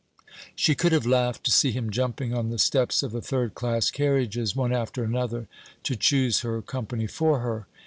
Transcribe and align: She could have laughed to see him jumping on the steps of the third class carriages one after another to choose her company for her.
She 0.55 0.73
could 0.73 0.93
have 0.93 1.05
laughed 1.05 1.43
to 1.43 1.51
see 1.51 1.69
him 1.71 1.91
jumping 1.91 2.33
on 2.33 2.49
the 2.49 2.57
steps 2.57 3.03
of 3.03 3.11
the 3.11 3.21
third 3.21 3.53
class 3.53 3.91
carriages 3.91 4.55
one 4.55 4.73
after 4.73 5.03
another 5.03 5.47
to 5.83 5.95
choose 5.95 6.39
her 6.39 6.59
company 6.63 7.05
for 7.05 7.41
her. 7.41 7.67